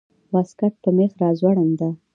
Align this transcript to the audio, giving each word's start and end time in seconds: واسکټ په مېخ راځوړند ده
واسکټ 0.33 0.73
په 0.83 0.89
مېخ 0.97 1.11
راځوړند 1.21 1.73
ده 1.79 1.89